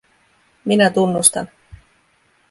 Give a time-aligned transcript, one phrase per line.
[0.65, 1.47] Minä tunnustan.